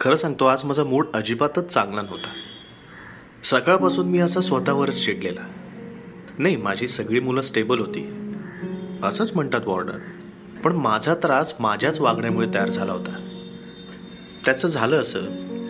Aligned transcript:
खरं 0.00 0.16
सांगतो 0.16 0.44
आज 0.44 0.64
माझा 0.64 0.84
मूड 0.84 1.06
अजिबातच 1.14 1.66
चांगला 1.66 2.02
नव्हता. 2.02 2.28
सकाळपासून 3.44 4.06
मी 4.06 4.18
असा 4.18 4.40
स्वतःवरच 4.40 5.04
चिडलेला. 5.04 5.40
नाही 6.38 6.56
माझी 6.56 6.86
सगळी 6.86 7.20
मुलं 7.20 7.40
स्टेबल 7.40 7.78
होती. 7.78 8.32
असंच 9.02 9.32
म्हणतात 9.34 9.60
वॉर्डर 9.66 9.98
पण 10.64 10.72
माझा 10.72 11.14
त्रास 11.14 11.54
माझ्याच 11.60 12.00
वागण्यामुळे 12.00 12.46
तयार 12.54 12.70
झाला 12.70 12.92
होता. 12.92 13.40
त्याचं 14.44 14.68
झालं 14.68 15.00
असं 15.00 15.20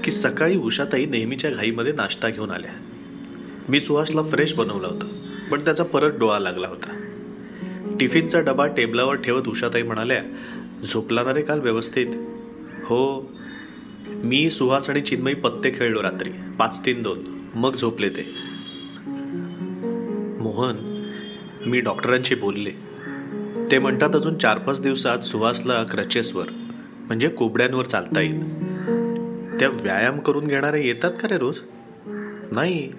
की 0.05 0.11
सकाळी 0.11 0.57
उषाताई 0.57 1.07
नेहमीच्या 1.07 1.51
घाईमध्ये 1.51 1.93
नाश्ता 1.93 2.29
घेऊन 2.29 2.51
आल्या. 2.51 2.71
मी 3.69 3.81
सुहासला 3.81 4.23
फ्रेश 4.23 4.55
बनवलं 4.55 4.87
होतं 4.87 5.07
पण 5.51 5.65
त्याचा 5.65 5.85
परत 5.85 6.13
डोळा 6.13 6.39
लागला 6.39 6.69
होता. 6.69 6.91
टिफिनचा 8.01 8.41
डबा 8.41 8.67
टेबलावर 8.67 9.15
ठेवत 9.15 9.49
उषाताई 9.49 9.83
म्हणाल्या 9.83 10.23
झोपला 10.85 11.23
ना 11.23 11.35
रे 11.35 11.43
काल 11.43 11.61
व्यवस्थित? 11.61 12.07
हो. 12.85 13.31
मी 14.25 14.51
सुहास 14.51 14.91
आणि 14.91 15.01
चिन्मयी 15.01 15.35
पत्ते 15.35 15.71
खेळलो 15.71 16.03
रात्री. 16.03 16.31
पाच 16.59 16.87
तीन 16.87 17.03
दोन. 17.03 17.39
मग 17.55 17.77
झोपले 17.77 18.09
ते. 18.09 18.35
मोहन 20.41 21.05
मी 21.67 21.81
डॉक्टरांशी 21.81 22.35
बोलले. 22.35 22.71
ते 23.71 23.79
म्हणतात 23.79 24.17
अजून 24.17 24.39
चार 24.39 24.59
पाच 24.59 24.81
दिवसात 24.81 25.19
सुहासला 25.19 25.85
क्रचेसवर 25.85 26.45
म्हणजे 27.07 27.29
कोबड्यांवर 27.29 27.87
चालता 27.87 28.21
येईल. 28.21 28.41
त्या 29.59 29.69
व्यायाम 29.69 30.19
करून 30.19 30.47
घेणारे 30.47 30.87
येतात 30.87 31.11
का 31.11 31.29
रे 31.29 31.39
रोज? 31.39 31.59
नाही. 32.53 32.93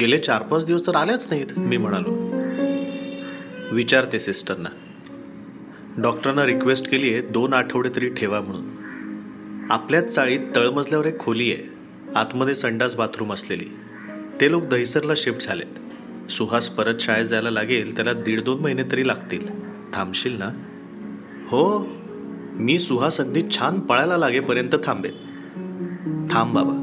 गेले 0.00 0.18
चार 0.18 0.42
पाच 0.42 0.66
दिवस 0.66 0.86
तर 0.86 0.94
आल्याच 0.94 1.26
नाहीत 1.30 1.58
मी 1.58 1.76
म्हणालो. 1.76 2.30
विचारते 3.74 4.20
सिस्टरना. 4.20 4.68
डॉक्टरांना 5.98 6.46
रिक्वेस्ट 6.46 6.90
केली 6.90 7.12
आहे 7.12 7.22
दोन 7.22 7.52
आठवडे 7.52 7.88
तरी 7.96 8.08
ठेवा 8.08 8.40
म्हणून. 8.40 8.75
आपल्याच 9.70 10.14
चाळीत 10.14 10.40
तळमजल्यावर 10.56 11.06
एक 11.06 11.18
खोली 11.18 11.52
आहे. 11.52 11.62
आतमध्ये 12.14 12.54
संडास 12.54 12.94
बाथरूम 12.94 13.32
असलेली. 13.32 13.64
ते 14.40 14.50
लोक 14.50 14.64
दहिसरला 14.64 15.12
शिफ्ट 15.16 15.42
झालेत. 15.42 15.78
सुहास 16.30 16.68
परत 16.68 16.94
शाळेत 17.00 17.26
जायला 17.26 17.50
लागेल 17.50 17.96
त्याला 17.96 18.12
दीड 18.12 18.40
दोन 18.40 18.60
महिने 18.60 18.82
तरी 18.82 19.06
लागतील. 19.06 19.48
थांबशील 19.94 20.38
ना? 20.38 20.50
हो. 21.48 21.88
मी 22.54 22.78
सुहास 22.78 23.20
अगदी 23.20 23.42
छान 23.58 23.80
पळायला 23.80 24.16
लागेपर्यंत 24.16 24.76
थांबेल 24.84 25.16
थांब 26.30 26.54
बाबा. 26.54 26.82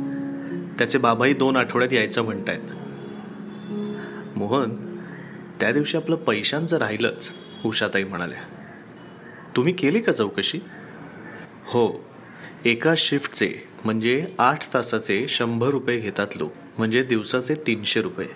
त्याचे 0.77 0.97
बाबाही 0.97 1.33
दोन 1.33 1.55
आठवड्यात 1.55 1.93
यायचं 1.93 2.21
म्हणतायत. 2.21 2.61
मोहन 4.37 4.75
त्या 5.59 5.71
दिवशी 5.71 5.97
आपलं 5.97 6.15
पैशांचं 6.15 6.77
राहिलंच 6.77 7.31
उषाताई 7.65 8.03
म्हणाल्या. 8.03 8.39
तुम्ही 9.55 9.73
केली 9.73 9.99
का 9.99 10.11
चौकशी? 10.11 10.59
हो. 11.65 12.12
एका 12.65 12.93
शिफ्टचे 12.97 13.53
म्हणजे 13.85 14.27
आठ 14.37 14.73
तासाचे 14.73 15.25
शंभर 15.29 15.67
रुपये 15.67 15.99
घेतात 15.99 16.27
लोक. 16.35 16.53
म्हणजे 16.77 17.03
दिवसाचे 17.03 17.55
तीनशे 17.55 18.01
रुपये. 18.01 18.27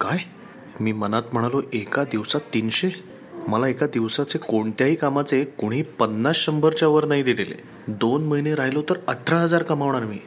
काय? 0.00 0.18
मी 0.80 0.92
मनात 0.92 1.22
म्हणालो 1.32 1.62
एका 1.72 2.04
दिवसात 2.04 2.40
तीनशे? 2.54 2.88
मला 3.48 3.68
एका 3.68 3.86
दिवसाचे 3.86 4.38
कोणत्याही 4.38 4.94
कामाचे 4.94 5.44
कोणी 5.44 5.82
पन्नास 5.82 6.36
शंभरच्या 6.36 6.88
वर 6.88 7.04
नाही 7.04 7.22
दिलेले. 7.22 7.62
दोन 7.88 8.24
महिने 8.24 8.54
राहिलो 8.54 8.82
तर 8.82 8.94
अठरा 9.08 9.38
हजार 9.38 9.62
कमावणार 9.62 10.02
मी. 10.02 10.18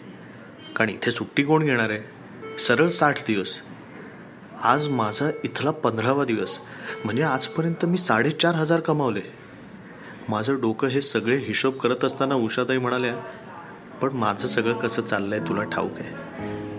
कारण 0.76 0.90
इथे 0.90 1.12
सुट्टी 1.12 1.44
कोण 1.44 1.64
घेणार 1.64 1.90
आहे? 1.90 2.00
सरळ 2.60 2.88
साठ 2.88 3.18
दिवस. 3.28 3.60
आज 4.64 4.88
माझा 4.88 5.30
इथला 5.44 5.72
पंधरावा 5.72 6.26
दिवस. 6.26 6.60
म्हणजे 7.04 7.24
आजपर्यंत 7.24 7.86
मी 7.86 7.98
साडेचार 7.98 8.56
हजार 8.56 8.80
कमावले. 8.80 9.39
माझं 10.30 10.56
डोकं 10.62 10.88
हे 10.88 11.02
सगळे 11.02 11.38
हिशोब 11.38 11.74
करत 11.74 12.06
असताना 12.06 12.36
उषाताई 12.36 12.78
म्हणाल्या 12.78 13.16
पण 14.02 14.10
माझं 14.14 14.48
सगळं 14.48 14.74
कसं 14.74 15.02
चाललंय 15.02 15.40
तुला 15.40 15.64
ठाऊक 15.64 15.92
आहे? 16.00 16.10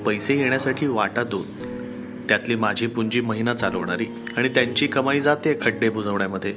पैसे 0.04 0.36
येण्यासाठी 0.36 0.86
वाटा 0.86 1.24
दोन. 1.24 1.42
त्यातली 2.28 2.54
माझी 2.54 2.86
पुंजी 2.86 3.20
महिना 3.20 3.54
चालवणारी 3.54 4.06
आणि 4.36 4.48
त्यांची 4.48 4.86
कमाई 4.86 5.20
जाते 5.20 5.58
खड्डे 5.62 5.88
बुजवण्यामध्ये. 5.88 6.54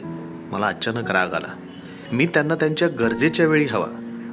मला 0.51 0.67
अचानक 0.67 1.11
राग 1.11 1.33
आला. 1.33 1.47
मी 2.11 2.25
त्यांना 2.25 2.55
त्यांच्या 2.55 2.87
गरजेच्या 2.87 3.47
वेळी 3.47 3.65
हवा. 3.65 3.87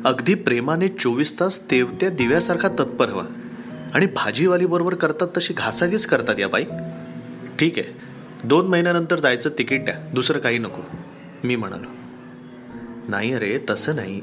अगदी 0.04 0.34
प्रेमाने 0.34 0.88
चोवीस 0.88 1.40
तास 1.40 1.70
तेवत्या 1.70 2.10
दिव्यासारखा 2.10 2.68
तत्पर 2.68 3.08
हवा. 3.08 3.24
आणि 3.94 4.06
भाजीवाली 4.06 4.66
बरोबर 4.66 4.94
करतात 4.94 5.28
तशी 5.36 5.54
घासाघीस 5.54 6.06
करतात 6.06 6.38
या 6.38 6.48
बाई. 6.48 6.64
ठीक 7.58 7.78
आहे. 7.78 7.92
दोन 8.44 8.66
महिन्यानंतर 8.66 9.18
जायचं 9.18 9.50
तिकीट 9.58 9.84
द्या. 9.84 9.94
दुसरं 9.94 10.38
काही 10.38 10.58
नको. 10.58 10.82
मी 11.44 11.56
म्हणालो. 11.56 12.09
नाही 13.08 13.32
अरे 13.32 13.58
तसं 13.70 13.96
नाही. 13.96 14.20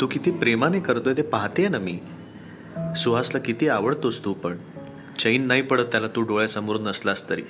तू 0.00 0.06
किती 0.06 0.30
प्रेमाने 0.30 0.80
करतोय 0.80 1.14
ते 1.16 1.22
पाहते 1.22 1.68
ना 1.68 1.78
मी. 1.78 1.98
सुहासला 2.96 3.40
किती 3.40 3.68
आवडतोस 3.68 4.24
तू 4.24 4.34
पण. 4.34 4.56
चैन 5.18 5.46
नाही 5.46 5.62
पडत 5.62 5.84
त्याला 5.84 6.06
तू 6.06 6.22
डोळ्यासमोर 6.22 6.76
नसलास 6.76 7.30
तरी. 7.30 7.42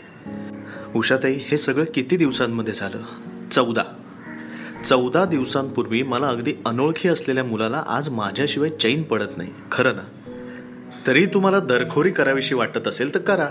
उषाताई 0.94 1.34
हे 1.34 1.56
सगळं 1.56 1.84
किती 1.94 2.16
दिवसांमध्ये 2.16 2.74
झालं? 2.74 3.02
चौदा. 3.50 3.82
चौदा 4.84 5.24
दिवसांपूर्वी 5.24 6.02
मला 6.02 6.28
अगदी 6.28 6.54
अनोळखी 6.66 7.08
असलेल्या 7.08 7.44
मुलाला 7.44 7.84
आज 7.86 8.08
माझ्याशिवाय 8.08 8.70
चैन 8.70 9.02
पडत 9.02 9.36
नाही. 9.36 9.50
खरं 9.72 9.96
ना? 9.96 10.32
तरी 11.06 11.26
तुम्हाला 11.26 11.60
दरखोरी 11.60 12.10
करावीशी 12.10 12.54
वाटत 12.54 12.88
असेल 12.88 13.14
तर 13.14 13.20
करा. 13.20 13.48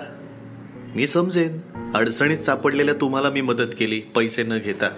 मी 0.95 1.07
समजेन. 1.07 1.59
अडचणीत 1.95 2.37
सापडलेल्या 2.37 2.95
तुम्हाला 3.01 3.29
मी 3.29 3.41
मदत 3.41 3.73
केली 3.79 3.99
पैसे 3.99 4.43
न 4.43 4.57
घेता. 4.57 4.89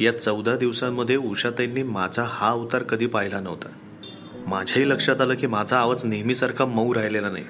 या 0.00 0.18
चौदा 0.18 0.56
दिवसांमध्ये 0.56 1.16
उषाताईंनी 1.16 1.82
माझा 1.82 2.24
हा 2.28 2.48
अवतार 2.48 2.82
कधी 2.82 3.06
पाहिला 3.06 3.40
नव्हता. 3.40 3.68
माझ्याही 4.46 4.90
लक्षात 4.90 5.20
आलं 5.20 5.34
की 5.34 5.46
माझा 5.46 5.78
आवाज 5.78 6.04
नेहमीसारखा 6.04 6.64
मऊ 6.64 6.94
राहिलेला 6.94 7.30
नाही. 7.30 7.44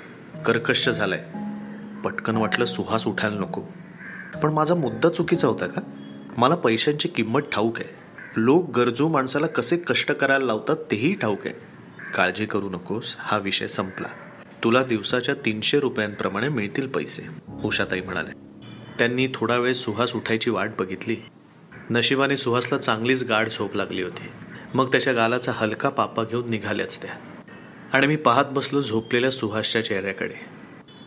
कर्कश 0.47 0.88
झालाय. 0.88 1.25
पटकन 2.04 2.37
वाटलं 2.37 2.65
सुहास 2.65 3.06
उठायला 3.06 3.41
नको. 3.41 3.62
पण 4.43 4.53
माझा 4.53 4.75
मुद्दा 4.75 5.09
चुकीचा 5.09 5.49
होता 5.49 5.66
का? 5.66 5.81
मला 6.37 6.54
पैशांची 6.54 7.09
किंमत 7.09 7.41
ठाऊक 7.41 7.81
आहे. 7.81 7.88
लोक 8.37 8.71
गरजू 8.71 9.09
माणसाला 9.09 9.47
कसे 9.47 9.77
कष्ट 9.77 10.12
करायला 10.12 10.44
लावतात 10.44 10.77
तेही 10.91 11.15
ठाऊक 11.15 11.47
आहे. 11.47 11.54
काळजी 12.15 12.47
करू 12.47 12.69
नकोस 12.69 13.16
हा 13.19 13.38
विषय 13.38 13.66
संपला. 13.66 14.09
तुला 14.65 14.83
दिवसाच्या 14.83 15.34
तीनशे 15.34 15.81
रुपयांप्रमाणे 15.81 16.49
मिळतील 16.49 16.88
पैसे 16.88 17.22
उषाताई 17.65 18.00
म्हणाले. 18.00 18.31
त्यांनी 18.99 19.28
थोडा 19.34 19.56
वेळ 19.56 19.72
सुहास 19.72 20.15
उठायची 20.15 20.50
वाट 20.50 20.71
बघितली. 20.78 21.16
नशिबाने 21.91 22.37
सुहासला 22.37 22.78
चांगलीच 22.78 23.25
गाढ 23.25 23.49
झोप 23.49 23.77
लागली 23.77 24.03
होती. 24.03 24.22
मग 24.75 24.93
त्याच्या 24.93 25.12
गालाचा 25.12 25.53
हलका 25.55 25.89
पापा 25.89 26.22
घेऊन 26.22 26.50
निघाल्याच 26.50 27.03
त्या. 27.03 27.11
आणि 27.93 28.06
मी 28.06 28.17
पाहत 28.17 28.45
बसलो 28.50 28.81
झोपलेल्या 28.81 29.31
सुहासच्या 29.31 29.84
चेहऱ्याकडे. 29.84 30.34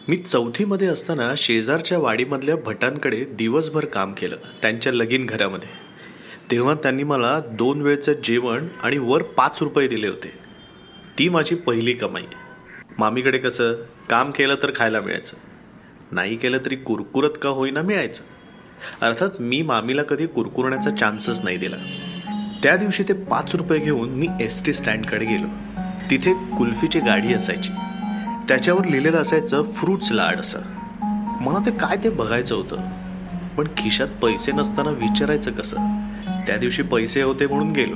मी 0.08 0.18
चौथीमध्ये 0.18 0.88
असताना 0.88 1.34
शेजारच्या 1.38 1.98
वाडीमधल्या 1.98 2.56
भटांकडे 2.56 3.26
दिवसभर 3.26 3.86
काम 3.86 4.14
केलं 4.14 4.36
त्यांच्या 4.62 4.94
लगीन 4.94 5.26
घरामध्ये. 5.26 5.70
तेव्हा 6.52 6.74
त्यांनी 6.74 7.04
मला 7.04 7.40
दोन 7.40 7.82
वेळचं 7.82 8.14
जेवण 8.24 8.68
आणि 8.84 8.98
वर 8.98 9.24
पाच 9.24 9.58
रुपये 9.62 9.88
दिले 9.88 10.08
होते. 10.08 10.34
ती 11.20 11.30
माझी 11.30 11.56
पहिली 11.56 11.94
कमाई. 11.94 12.24
मामीकडे 12.98 13.38
कसं? 13.38 13.74
काम 14.10 14.32
केलं 14.32 14.56
तर 14.56 14.72
खायला 14.76 15.02
मिळायचं. 15.02 15.38
नाही 16.12 16.36
केलं 16.36 16.58
तरी 16.66 16.76
कुरकुरत 16.76 17.38
का 17.42 17.50
होईना 17.50 17.82
मिळायचं? 17.82 18.24
अर्थात 19.02 19.30
मी 19.40 19.62
मामीला 19.62 20.04
कधी 20.04 20.28
कुरकुरण्याचा 20.28 20.92
चान्सच 20.92 21.44
नाही 21.44 21.58
दिला. 21.58 21.76
त्या 22.64 22.78
दिवशी 22.78 23.04
ते 23.04 23.14
पाच 23.14 23.56
रुपये 23.56 23.80
घेऊन 23.80 24.10
मी 24.10 24.28
एस 24.42 24.66
टी 24.66 24.74
स्टँडकडे 24.74 25.26
गेलो. 25.26 25.48
तिथे 26.10 26.34
कुल्फीची 26.34 27.00
गाडी 27.00 27.34
असायची. 27.34 27.72
त्याच्यावर 28.48 28.86
लिहिलेलं 28.86 29.18
असायचं 29.18 29.64
फ्रूट्स 29.64 30.12
लाड 30.12 30.40
असं. 30.40 30.60
मला 31.42 31.60
ते 31.66 31.72
काय 31.72 31.98
ते 32.04 32.10
बघायचं 32.10 32.56
होतं. 32.56 32.82
पण 33.58 33.68
खिशात 33.78 34.08
पैसे 34.08 34.52
नसताना 34.52 34.90
विचारायचं 34.90 35.52
कसं? 35.52 35.78
त्या 36.48 36.58
दिवशी 36.58 36.82
पैसे 36.82 37.22
होते 37.22 37.48
म्हणून 37.48 37.72
गेलो. 37.72 37.96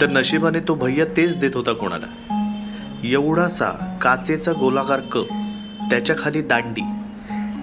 तर 0.00 0.10
नशिबाने 0.10 0.60
तो 0.60 0.74
भैया 0.74 1.04
तेच 1.16 1.36
देत 1.36 1.50
होता 1.54 1.72
कोणाला. 1.72 2.06
एवढासा 3.04 3.98
काचेचा 4.02 4.52
गोलाकार 4.52 5.00
कप 5.00 5.26
त्याच्याखाली 5.90 6.42
दांडी 6.42 6.80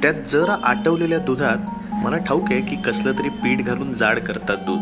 त्यात 0.02 0.14
जरा 0.14 0.58
आटवलेल्या 0.64 1.20
दुधात 1.20 1.58
मला 2.04 2.18
ठाऊक 2.18 2.52
आहे 2.52 2.62
की 2.62 2.76
कसलं 2.76 3.12
तरी 3.12 3.30
पीठ 3.30 3.62
घालून 3.62 3.94
जाड 3.94 4.20
करतात 4.20 4.58
दूध. 4.58 4.82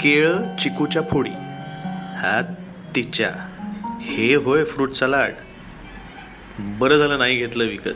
केळं 0.00 0.56
चिकूच्या 0.56 1.02
फोडी. 1.02 1.30
हा 2.16 2.42
तिच्या. 2.96 3.30
हे 4.02 4.34
होय 4.34 4.64
फ्रूट 4.64 4.92
सलाड 4.92 5.32
बरं 6.58 6.96
झालं 6.96 7.18
नाही 7.18 7.36
घेतलं 7.36 7.64
विकत. 7.64 7.88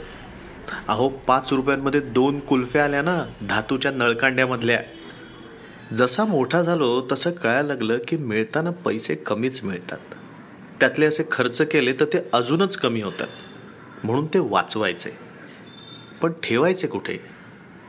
अहो 0.88 1.08
पाच 1.08 1.52
रुपयांमध्ये 1.52 2.00
दोन 2.00 2.40
कुल्फ्या 2.40 2.84
आल्या 2.84 3.02
ना 3.02 3.24
धातूच्या 3.48 3.90
नळकांड्यामधल्या. 3.90 4.80
जसा 5.94 6.24
मोठा 6.24 6.62
झालो 6.62 7.08
तसं 7.12 7.30
कळायला 7.30 7.68
लागलं 7.68 7.98
की 8.08 8.16
मिळताना 8.16 8.70
पैसे 8.70 9.14
कमीच 9.14 9.64
मिळतात. 9.64 9.98
त्यातले 10.80 11.06
असे 11.06 11.22
खर्च 11.32 11.62
केले 11.62 11.92
तर 11.92 12.04
ते 12.04 12.18
अजूनच 12.32 12.76
कमी 12.76 13.02
होतात. 13.02 13.28
म्हणून 14.04 14.26
ते 14.26 14.38
वाचवायचे. 14.38 15.10
पण 16.22 16.32
ठेवायचे 16.42 16.86
कुठे? 16.86 17.37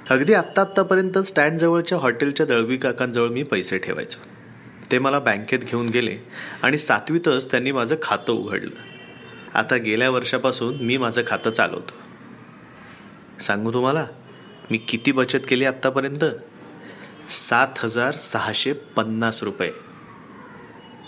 अगदी 0.10 0.34
आत्ता 0.34 0.62
आत्तापर्यंत 0.62 1.18
स्टँडजवळच्या 1.18 1.98
हॉटेलच्या 1.98 2.46
दळवी 2.46 2.78
काकांजवळ 2.78 3.30
मी 3.30 3.44
पैसे 3.44 3.78
ठेवायचो. 3.78 4.20
ते 4.92 5.00
मला 5.00 5.20
बँकेत 5.20 5.60
घेऊन 5.60 5.90
गेले 5.90 6.18
आणि 6.64 6.78
सातवीतच 6.78 7.52
त्यांनी 7.52 7.72
माझं 7.72 7.96
खातं 8.02 8.34
उघडलं. 8.34 8.70
आता 9.54 9.76
गेल्या 9.76 10.10
वर्षापासून 10.10 10.76
मी 10.82 10.98
माझं 10.98 11.22
खातं 11.28 11.52
चालवतो. 11.52 11.94
सांगू 13.44 13.74
तुम्हाला? 13.74 14.06
मी 14.72 14.78
किती 14.78 15.12
बचत 15.12 15.40
केली 15.48 15.66
आत्तापर्यंत? 15.66 16.26
सात 17.30 17.68
हजार 17.78 18.12
सहाशे 18.12 18.74
पन्नास 18.74 19.44
रुपये. 19.44 19.72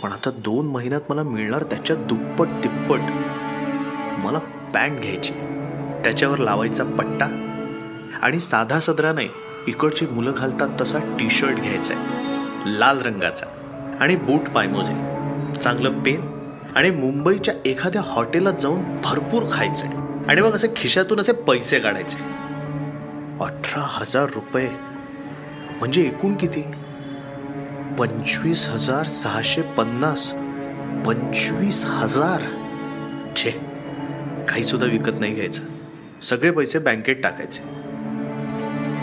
पण 0.03 0.11
आता 0.11 0.31
दोन 0.31 0.67
महिन्यात 0.67 1.01
मला 1.09 1.23
मिळणार 1.23 1.63
त्याच्या 1.63 1.95
दुप्पट 1.95 2.47
तिप्पट 2.47 2.99
मला 4.17 4.39
पॅन्ट 4.73 5.01
घ्यायची. 5.01 5.33
त्याच्यावर 6.03 6.37
लावायचा 6.37 6.83
पट्टा. 6.83 7.50
आणि 8.21 8.39
साधा 8.39 8.79
सदरा 8.79 9.13
नाही 9.13 9.29
इकडची 9.67 10.05
मुलं 10.05 10.33
घालतात 10.37 10.69
तसा 10.81 10.99
टी 11.19 11.29
शर्ट 11.29 11.55
घ्यायचा 11.55 11.93
आहे 11.95 12.79
लाल 12.79 13.01
रंगाचा 13.01 13.45
आणि 13.99 14.15
बूट 14.15 14.49
पायमोजे 14.49 14.93
चांगलं 15.59 16.03
पेन 16.03 16.27
आणि 16.75 16.91
मुंबईच्या 16.91 17.53
एखाद्या 17.65 18.01
हॉटेलात 18.05 18.53
जाऊन 18.53 19.01
भरपूर 19.03 19.43
खायचंय 19.51 19.89
आणि 20.27 20.41
मग 20.41 20.51
असे 20.51 20.67
खिशातून 20.75 21.19
असे 21.19 21.31
पैसे 21.31 21.79
काढायचे 21.79 22.41
अठरा 23.41 23.81
हजार 23.85 24.23
रुपये. 24.23 24.69
म्हणजे 25.79 26.01
एकूण 26.03 26.35
किती? 26.35 26.61
पंचवीस 27.99 28.67
हजार 28.67 29.03
सहाशे 29.03 29.61
पन्नास. 29.61 30.33
पंचवीस 31.07 31.85
हजार. 31.85 32.41
छे. 33.35 33.51
काही 34.49 34.63
सुद्धा 34.63 34.87
विकत 34.87 35.19
नाही 35.19 35.33
घ्यायचं. 35.33 35.61
सगळे 36.21 36.51
पैसे 36.51 36.79
बँकेत 36.79 37.15
टाकायचे. 37.23 37.80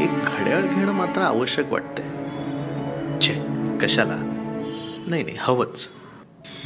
एक 0.01 0.11
घड्याळ 0.11 0.63
घेणं 0.63 0.93
मात्र 0.93 1.23
आवश्यक 1.23 1.73
वाटते 1.73 2.03
छे 3.21 3.35
कशाला? 3.83 4.17
नाही 5.07 5.23
नाही 5.23 5.37
हवंच. 5.41 5.89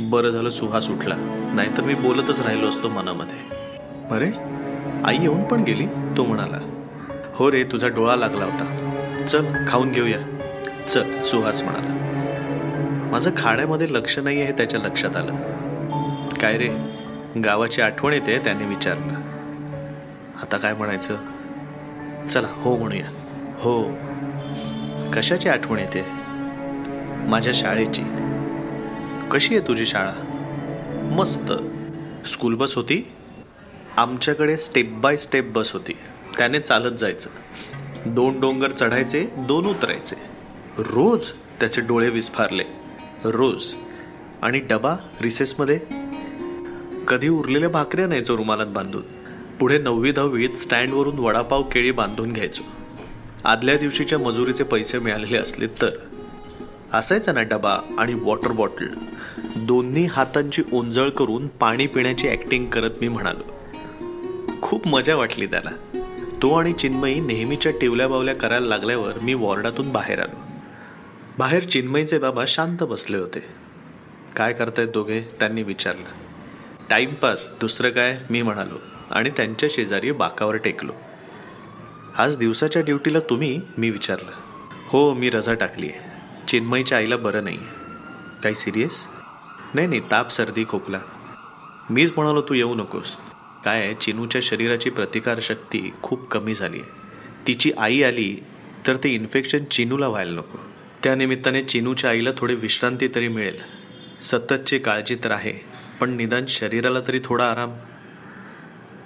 बरं 0.00 0.30
झालं 0.30 0.50
सुहास 0.50 0.90
उठला. 0.90 1.14
नाहीतर 1.54 1.82
मी 1.82 1.94
बोलतच 1.94 2.40
राहिलो 2.40 2.68
असतो 2.68 2.88
मनामध्ये. 2.88 3.38
अरे 4.10 4.30
आई 5.04 5.18
येऊन 5.20 5.42
पण 5.42 5.62
गेली? 5.62 5.86
तो 6.16 6.24
म्हणाला. 6.24 6.58
हो 7.34 7.52
रे 7.52 7.64
तुझा 7.64 7.88
डोळा 7.88 8.16
लागला 8.16 8.44
होता. 8.44 8.88
चल 9.28 9.46
खाऊन 9.68 9.92
घेऊया. 9.92 10.18
चल 10.88 11.22
सुहास 11.22 11.62
म्हणाला. 11.62 11.98
माझं 13.10 13.30
खाण्यामध्ये 13.36 13.92
लक्ष 13.92 14.18
नाही 14.18 14.42
आहे 14.42 14.52
त्याच्या 14.52 14.80
लक्षात 14.80 15.16
आलं. 15.16 15.34
काय 16.40 16.58
रे 16.58 16.68
गावाची 17.40 17.82
आठवण 17.82 18.12
येते 18.12 18.38
त्याने 18.38 18.66
विचारलं. 18.66 19.12
आता 20.42 20.56
काय 20.56 20.74
म्हणायचं? 20.74 21.16
चला 22.28 22.48
हो 22.50 22.76
म्हणूया. 22.76 23.06
हो. 23.58 23.84
कशाची 25.10 25.48
आठवण 25.48 25.78
येते? 25.78 26.04
माझ्या 27.28 27.52
शाळेची. 27.56 28.02
कशी 29.30 29.56
आहे 29.56 29.68
तुझी 29.68 29.86
शाळा? 29.86 30.12
मस्त. 31.12 31.52
स्कूल 32.26 32.54
बस 32.54 32.76
होती? 32.76 33.12
आमच्याकडे 33.96 34.56
स्टेप 34.56 34.90
बाय 34.90 35.16
स्टेप 35.16 35.44
बस 35.44 35.72
होती. 35.72 35.92
त्याने 36.38 36.60
चालत 36.60 36.96
जायचं. 36.96 37.30
दोन 38.06 38.40
डोंगर 38.40 38.70
चढायचे 38.70 39.26
दोन 39.38 39.66
उतरायचे. 39.66 40.16
रोज 40.78 41.30
त्याचे 41.60 41.80
डोळे 41.80 42.08
विस्फारले. 42.08 42.64
रोज. 43.24 43.74
आणि 44.42 44.58
डबा 44.58 44.96
रिसेसमध्ये 45.20 45.80
कधी 47.08 47.28
उरलेल्या 47.28 47.68
भाकऱ्या 47.68 48.06
न्यायचो 48.06 48.36
रुमालात 48.36 48.66
बांधून. 48.66 49.02
पुढे 49.60 49.78
नववी 49.78 50.12
दहावीत 50.12 50.50
स्टँडवरून 50.50 51.18
वडापाव 51.18 51.62
केळी 51.62 51.90
बांधून 51.90 52.32
घ्यायचो. 52.32 52.62
आदल्या 53.44 53.76
दिवशीच्या 53.76 54.18
मजुरीचे 54.18 54.64
पैसे 54.64 54.98
मिळालेले 54.98 55.36
असले 55.36 55.66
तर. 55.66 55.90
असायचा 56.92 57.32
ना 57.32 57.42
डबा 57.42 57.78
आणि 57.98 58.14
वॉटर 58.14 58.52
बॉटल 58.52 58.86
दोन्ही 59.56 60.04
हातांची 60.04 60.62
ओंजळ 60.72 61.08
करून 61.08 61.46
पाणी 61.46 61.86
पिण्याची 61.86 62.28
ॲक्टिंग 62.28 62.66
करत 62.66 62.90
मी 63.00 63.08
म्हणालो. 63.08 63.52
खूप 64.62 64.88
मजा 64.88 65.16
वाटली 65.16 65.46
त्याला. 65.46 66.00
तो 66.42 66.54
आणि 66.54 66.72
चिन्मयी 66.72 67.20
नेहमीच्या 67.20 67.72
टिवल्या 67.80 68.08
बावल्या 68.08 68.34
करायला 68.34 68.66
लागल्यावर 68.66 69.12
मी 69.22 69.34
वॉर्डातून 69.34 69.90
बाहेर 69.90 70.20
आलो. 70.20 70.40
बाहेर 71.38 71.64
चिन्मयीचे 71.64 72.18
बाबा 72.18 72.44
शांत 72.48 72.82
बसले 72.82 73.16
होते. 73.16 73.44
काय 74.36 74.52
करतायत 74.52 74.88
दोघे? 74.88 75.20
त्यांनी 75.20 75.62
विचारलं. 75.62 76.08
टाईमपास 76.90 77.50
दुसरं 77.60 77.90
काय? 77.90 78.18
मी 78.30 78.42
म्हणालो. 78.42 78.91
आणि 79.12 79.30
त्यांच्या 79.30 79.68
शेजारी 79.72 80.10
बाकावर 80.12 80.56
टेकलो. 80.56 80.92
आज 82.18 82.36
दिवसाच्या 82.36 82.82
ड्युटीला 82.82 83.20
तुम्ही 83.20 83.60
मी 83.78 83.90
विचारलं. 83.90 84.30
हो 84.86 85.12
मी 85.14 85.30
रजा 85.30 85.54
टाकली 85.54 85.88
आहे 85.88 86.46
चिन्मयीच्या 86.48 86.98
आईला 86.98 87.16
बरं 87.16 87.44
नाही 87.44 87.56
आहे 87.56 88.40
काही 88.42 88.54
सिरियस? 88.54 89.06
नाही 89.74 89.86
नाही 89.86 90.00
ताप 90.10 90.30
सर्दी 90.30 90.64
खोकला. 90.68 91.00
मीच 91.90 92.12
म्हणालो 92.16 92.42
तू 92.42 92.54
येऊ 92.54 92.74
नकोस. 92.74 93.16
काय 93.64 93.80
आहे 93.80 93.94
चिनूच्या 93.94 94.40
शरीराची 94.44 94.90
प्रतिकारशक्ती 94.90 95.90
खूप 96.02 96.28
कमी 96.28 96.54
झाली 96.54 96.80
आहे 96.80 97.46
तिची 97.46 97.72
आई 97.78 98.02
आली 98.02 98.34
तर 98.86 98.96
ते 98.96 99.08
इन्फेक्शन 99.08 99.64
चिनूला 99.64 100.08
व्हायला 100.08 100.32
नको. 100.32 100.58
त्यानिमित्ताने 101.04 101.62
चिनूच्या 101.64 102.10
आईला 102.10 102.30
थोडी 102.38 102.54
विश्रांती 102.54 103.08
तरी 103.14 103.28
मिळेल. 103.28 103.58
सततची 104.22 104.78
काळजी 104.78 105.16
तर 105.24 105.30
आहे 105.30 105.52
पण 106.00 106.16
निदान 106.16 106.44
शरीराला 106.48 107.00
तरी 107.08 107.20
थोडा 107.24 107.50
आराम 107.50 107.72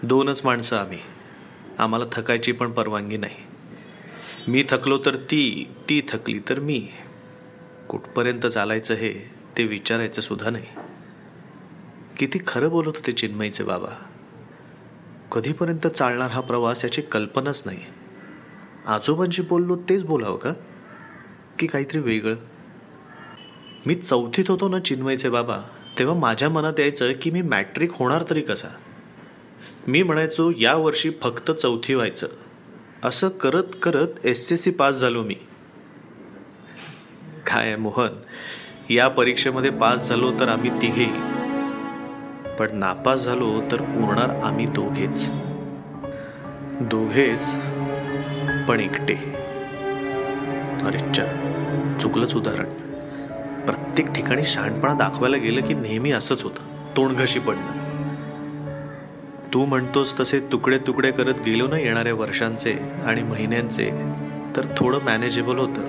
दोनच 0.03 0.41
माणसं 0.45 0.77
आम्ही. 0.77 0.99
आम्हाला 1.79 2.05
थकायची 2.13 2.53
पण 2.53 2.73
परवानगी 2.73 3.17
नाही. 3.17 3.35
मी 4.49 4.65
थकलो 4.71 4.99
तर 4.99 5.17
ती 5.17 5.71
ती 5.89 6.03
थकली 6.09 6.39
तर 6.49 6.61
मी. 6.61 6.89
कुठपर्यंत 7.89 8.47
चालायचं 8.47 8.95
हे 8.95 9.31
ते 9.59 9.65
विचारायचं 9.65 10.23
सुद्धा 10.23 10.51
नाही. 10.51 10.67
किती 12.19 12.39
खरं 12.47 12.69
बोलत 12.69 12.87
होते 12.87 13.13
चिन्मयीचे 13.13 13.65
बाबा. 13.65 13.89
कधीपर्यंत 15.33 15.87
चालणार 15.87 16.31
हा 16.31 16.41
प्रवास 16.41 16.85
याची 16.85 17.03
कल्पनाच 17.03 17.63
नाही. 17.67 17.79
आजोबांशी 18.87 19.43
बोललो 19.43 19.77
तेच 19.77 20.05
बोलावं 20.05 20.37
का? 20.37 20.53
की 21.59 21.67
काहीतरी 21.67 22.01
वेगळं? 22.01 22.35
मी 23.87 23.95
चौथीत 23.95 24.45
होतो 24.49 24.69
ना 24.69 24.79
चिन्मयचे 24.79 25.29
बाबा 25.29 25.61
तेव्हा 25.99 26.19
माझ्या 26.19 26.49
मनात 26.49 26.81
यायचं 26.81 27.13
की 27.23 27.31
मी 27.31 27.43
मॅट्रिक 27.43 27.93
होणार 27.93 28.25
तरी 28.31 28.41
कसा? 28.41 28.69
मी 29.87 30.03
म्हणायचो 30.03 30.53
या 30.59 30.75
वर्षी 30.75 31.11
फक्त 31.23 31.51
चौथी 31.51 31.95
व्हायचं. 31.95 32.27
असं 33.05 33.29
करत 33.29 33.63
करत 33.83 34.07
एस 34.25 34.49
सी 34.49 34.57
सी 34.57 34.71
पास 34.71 34.95
झालो 34.95 35.23
मी. 35.23 35.35
काय 37.47 37.77
मोहन? 37.77 38.09
या 38.91 39.09
परीक्षेमध्ये 39.09 39.71
पास 39.71 40.09
झालो 40.09 40.33
तर 40.41 40.49
आम्ही 40.49 40.71
तिघे 40.71 41.07
पण 42.59 42.77
नापास 42.77 43.25
झालो 43.25 43.61
तर 43.71 43.81
उरणार 43.81 44.31
आम्ही 44.31 44.67
दोघेच. 44.67 45.31
दोघेच 46.81 47.55
पण 48.69 48.81
एकटे. 48.81 49.15
अरेच्चा 50.83 51.25
चुकलंच 52.01 52.37
उदाहरण. 52.37 52.67
प्रत्येक 53.67 54.13
ठिकाणी 54.13 54.45
शहाणपणा 54.45 54.95
दाखवायला 54.95 55.37
गेलं 55.37 55.61
की 55.61 55.75
नेहमी 55.75 56.11
असंच 56.13 56.43
होतं. 56.43 56.91
तोंडघशी 56.97 57.39
पडणं. 57.39 57.86
तू 59.57 59.65
म्हणतोस 59.65 60.21
तसे 60.21 60.41
तुकडे 60.41 60.79
तुकडे 60.79 61.11
करत 61.11 61.35
गेलो 61.47 61.67
ना 61.67 61.79
येणाऱ्या 61.79 62.15
वर्षांचे 62.15 62.73
आणि 63.05 63.23
महिन्यांचे 63.23 63.91
तर 64.57 64.67
थोडं 64.77 64.99
मॅनेजेबल 65.03 65.59
होतं. 65.59 65.81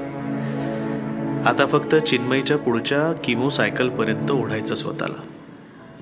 आता 1.45 1.65
फक्त 1.65 1.95
चिन्मईच्या 1.95 2.57
पुढच्या 2.57 3.21
किमो 3.23 3.49
सायकलपर्यंत 3.49 4.31
ओढायचं 4.31 4.75
स्वतःला. 4.75 5.21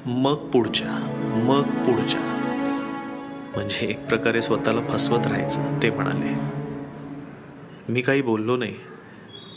मग 0.06 0.36
पुढच्या 0.36 0.88
मग 1.36 1.62
पुढच्या. 1.62 2.22
म्हणजे 3.56 3.88
एक 3.88 4.08
प्रकारे 4.08 4.42
स्वतःला 4.42 4.82
फसवत 4.82 5.28
राहायचं 5.28 5.80
ते 5.84 5.90
म्हणाले. 5.90 6.34
मी 7.90 8.02
काही 8.02 8.22
बोललो 8.22 8.58
नाही 8.58 8.76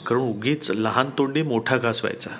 कारण 0.06 0.20
उगीच 0.20 0.70
लहान 0.70 1.06
तोंडी 1.18 1.42
मोठा 1.42 1.76
घास 1.76 2.04
व्हायचा 2.04 2.30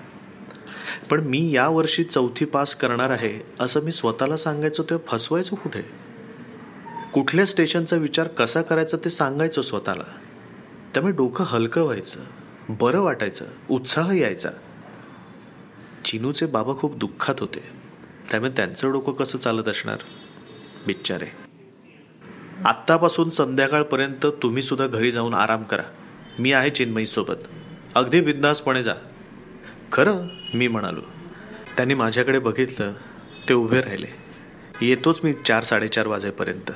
पण 1.10 1.20
मी 1.20 1.50
या 1.52 1.68
वर्षी 1.68 2.04
चौथी 2.04 2.44
पास 2.44 2.74
करणार 2.74 3.10
आहे 3.10 3.40
असं 3.60 3.82
मी 3.82 3.92
स्वतःला 3.92 4.36
सांगायचो 4.36 4.82
ते 4.82 4.94
फसवायचो 5.06 5.56
कुठे? 5.56 5.82
कुठल्या 7.14 7.46
स्टेशनचा 7.46 7.96
विचार 7.96 8.28
कसा 8.28 8.62
करायचा 8.62 8.96
ते 8.96 9.10
सांगायचो 9.10 9.62
स्वतःला. 9.62 10.04
त्यामुळे 10.94 11.14
डोकं 11.14 11.44
हलकं 11.44 11.82
व्हायचं 11.82 12.20
बरं 12.68 13.00
वाटायचं 13.00 13.44
उत्साह 13.70 14.12
यायचा. 14.12 14.50
चिनूचे 16.04 16.46
बाबा 16.46 16.72
खूप 16.74 16.96
दुःखात 16.96 17.34
होते. 17.40 17.62
त्यामुळे 18.30 18.52
त्यांचं 18.56 18.92
डोकं 18.92 19.12
कसं 19.12 19.38
चालत 19.38 19.68
असणार? 19.68 19.98
बिच्चारे. 20.86 21.26
आत्तापासून 22.64 23.30
संध्याकाळपर्यंत 23.30 24.26
तुम्ही 24.26 24.62
सुद्धा 24.62 24.86
घरी 24.86 25.12
जाऊन 25.12 25.34
आराम 25.34 25.62
करा. 25.62 25.82
मी 26.38 26.52
आहे 26.52 26.70
चिन्मयीसोबत. 26.70 27.34
अगदी 27.94 28.20
बिंदासपणे 28.20 28.82
जा. 28.82 28.94
खरं 29.92 30.26
मी 30.54 30.68
म्हणालो. 30.68 31.00
त्यांनी 31.76 31.94
माझ्याकडे 31.94 32.38
बघितलं 32.38 32.92
ते 33.48 33.54
उभे 33.54 33.80
राहिले. 33.80 34.06
येतोच 34.82 35.20
मी 35.24 35.32
चार 35.32 35.64
साडेचार 35.64 36.06
वाजेपर्यंत. 36.06 36.70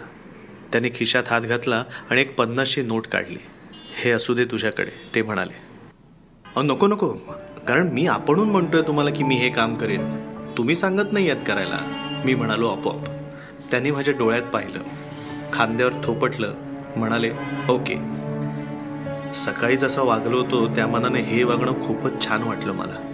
त्याने 0.72 0.88
खिशात 0.94 1.22
हात 1.30 1.40
घातला 1.40 1.84
आणि 2.10 2.20
एक 2.20 2.36
पन्नासची 2.36 2.82
नोट 2.82 3.06
काढली. 3.06 3.38
हे 4.02 4.10
असू 4.10 4.34
दे 4.34 4.44
तुझ्याकडे 4.44 4.90
ते 5.14 5.22
म्हणाले. 5.22 5.52
अहो 6.46 6.62
नको 6.62 6.86
नको. 6.86 7.08
कारण 7.68 7.88
मी 7.88 8.06
आपणून 8.06 8.50
म्हणतोय 8.50 8.82
तुम्हाला 8.82 9.10
की 9.10 9.24
मी 9.24 9.34
हे 9.34 9.50
काम 9.50 9.74
करेन. 9.74 10.16
तुम्ही 10.58 10.76
सांगत 10.76 11.12
नाही 11.12 11.30
आहेत 11.30 11.42
करायला. 11.46 11.78
मी 12.24 12.34
म्हणालो 12.34 12.68
आपोआप. 12.68 13.04
त्यांनी 13.70 13.90
माझ्या 13.90 14.14
डोळ्यात 14.18 14.42
पाहिलं. 14.42 14.80
खांद्यावर 15.52 15.92
थोपटलं. 16.04 16.54
म्हणाले 16.96 17.30
ओके. 17.68 18.21
सकाळी 19.34 19.76
जसा 19.76 20.02
वागलो 20.02 20.36
होतो 20.36 20.74
त्या 20.74 20.86
मनाने 20.86 21.20
हे 21.20 21.44
वागणं 21.44 21.86
खूपच 21.86 22.26
छान 22.26 22.42
वाटलं 22.42 22.72
मला. 22.72 23.08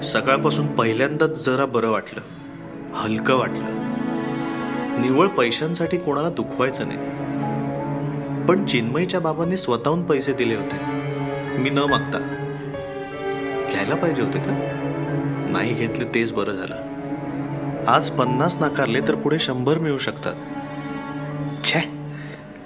सकाळपासून 0.00 0.66
पहिल्यांदाच 0.66 1.46
जरा 1.46 1.66
बरं 1.66 1.90
वाटलं. 1.90 2.20
हलकं 2.94 3.36
वाटलं. 3.36 3.64
निव्वळ 5.00 5.26
पैशांसाठी 5.26 5.96
कोणाला 5.96 6.30
दुखवायचं 6.30 6.88
नाही. 6.88 6.98
पण 8.46 8.66
चिन्मयीच्या 8.66 9.20
बाबांनी 9.20 9.56
स्वतःहून 9.56 10.04
पैसे 10.04 10.32
दिले 10.32 10.54
होते. 10.54 10.76
मी 11.58 11.70
न 11.70 11.78
मागता. 11.78 12.18
घ्यायला 13.70 13.94
पाहिजे 13.94 14.22
होते 14.22 14.38
का? 14.38 14.82
नाही 15.50 15.74
घेतले 15.74 16.04
तेच 16.04 16.32
बरं 16.32 16.52
झालं. 16.52 16.76
आज 17.86 18.10
पन्नास 18.10 18.60
नाकारले 18.60 19.00
तर 19.00 19.14
पुढे 19.14 19.38
शंभर 19.38 19.78
मिळू 19.78 19.98
शकतात. 19.98 20.34
छे! 21.64 21.80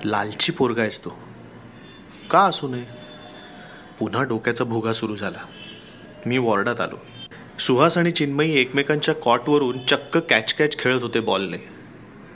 लालची 0.04 0.52
पोरगा 0.52 0.80
आहेस 0.80 1.04
तो. 1.04 1.29
का 2.30 2.40
असू 2.40 2.68
नये? 2.68 2.84
पुन्हा 3.98 4.22
डोक्याचा 4.22 4.64
भोगा 4.64 4.92
सुरू 4.92 5.16
झाला. 5.16 5.38
मी 6.26 6.38
वॉर्डात 6.38 6.80
आलो. 6.80 6.96
सुहास 7.58 7.98
आणि 7.98 8.10
चिन्मयी 8.10 8.60
एकमेकांच्या 8.60 9.14
कॉटवरून 9.14 9.78
चक्क 9.88 10.18
कॅच 10.18 10.54
कॅच 10.54 10.78
खेळत 10.78 11.02
होते 11.02 11.20
बॉलने. 11.20 11.56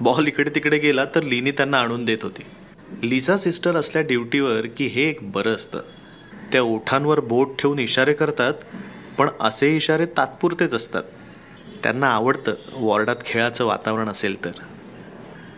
बॉल 0.00 0.26
इकडे 0.26 0.50
तिकडे 0.54 0.78
गेला 0.78 1.04
तर 1.04 1.22
लिनी 1.22 1.50
त्यांना 1.50 1.78
आणून 1.78 2.04
देत 2.04 2.18
होती. 2.22 2.42
लिसा 3.08 3.36
सिस्टर 3.36 3.76
असल्या 3.76 4.02
ड्युटीवर 4.02 4.66
की 4.66 4.86
हे 4.86 5.02
एक 5.02 5.18
बरं 5.22 5.54
असतं. 5.54 5.80
त्या 6.52 6.62
ओठांवर 6.62 7.20
बोट 7.20 7.48
ठेवून 7.58 7.78
इशारे 7.78 8.12
करतात 8.12 8.54
पण 9.18 9.28
असे 9.40 9.76
इशारे 9.76 10.06
तात्पुरतेच 10.06 10.74
असतात. 10.74 11.02
त्यांना 11.82 12.06
आवडतं 12.06 12.54
वॉर्डात 12.72 13.16
खेळाचं 13.26 13.64
वातावरण 13.64 14.08
असेल 14.08 14.44
तर. 14.44 14.52